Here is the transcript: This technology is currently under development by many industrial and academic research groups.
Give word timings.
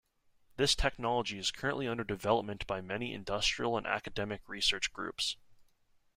This 0.57 0.73
technology 0.73 1.37
is 1.37 1.51
currently 1.51 1.87
under 1.87 2.03
development 2.03 2.65
by 2.65 2.81
many 2.81 3.13
industrial 3.13 3.77
and 3.77 3.85
academic 3.85 4.41
research 4.49 4.91
groups. 4.91 5.37